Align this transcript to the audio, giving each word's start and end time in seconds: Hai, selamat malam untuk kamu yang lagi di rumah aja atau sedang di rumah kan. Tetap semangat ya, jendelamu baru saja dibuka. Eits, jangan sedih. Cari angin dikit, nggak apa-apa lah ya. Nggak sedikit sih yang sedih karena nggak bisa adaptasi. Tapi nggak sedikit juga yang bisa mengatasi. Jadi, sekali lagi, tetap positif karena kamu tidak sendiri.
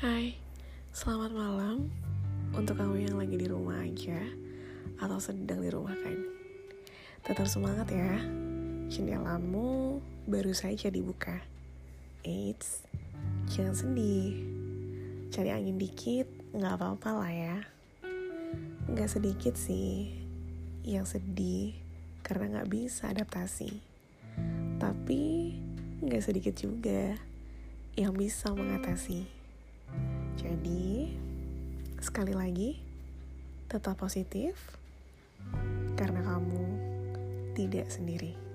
Hai, 0.00 0.32
selamat 0.96 1.28
malam 1.28 1.92
untuk 2.56 2.80
kamu 2.80 3.04
yang 3.04 3.20
lagi 3.20 3.36
di 3.36 3.44
rumah 3.44 3.84
aja 3.84 4.16
atau 4.96 5.20
sedang 5.20 5.60
di 5.60 5.68
rumah 5.68 5.92
kan. 5.92 6.16
Tetap 7.20 7.44
semangat 7.44 7.92
ya, 7.92 8.16
jendelamu 8.88 10.00
baru 10.24 10.56
saja 10.56 10.88
dibuka. 10.88 11.44
Eits, 12.24 12.88
jangan 13.52 13.76
sedih. 13.76 14.40
Cari 15.36 15.52
angin 15.52 15.76
dikit, 15.76 16.32
nggak 16.56 16.80
apa-apa 16.80 17.20
lah 17.20 17.32
ya. 17.36 17.56
Nggak 18.88 19.20
sedikit 19.20 19.52
sih 19.52 20.16
yang 20.80 21.04
sedih 21.04 21.76
karena 22.24 22.56
nggak 22.56 22.72
bisa 22.72 23.12
adaptasi. 23.12 23.84
Tapi 24.80 25.52
nggak 26.00 26.24
sedikit 26.24 26.56
juga 26.56 27.20
yang 28.00 28.16
bisa 28.16 28.48
mengatasi. 28.56 29.39
Jadi, 30.40 31.12
sekali 32.00 32.32
lagi, 32.32 32.80
tetap 33.68 34.00
positif 34.00 34.56
karena 36.00 36.24
kamu 36.24 36.64
tidak 37.52 37.92
sendiri. 37.92 38.49